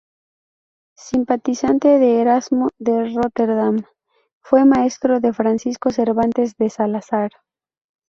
Simpatizante 0.97 1.99
de 1.99 2.21
Erasmo 2.21 2.69
de 2.79 3.13
Róterdam, 3.13 3.85
fue 4.41 4.65
maestro 4.65 5.19
de 5.19 5.31
Francisco 5.31 5.91
Cervantes 5.91 6.57
de 6.57 6.71
Salazar. 6.71 7.29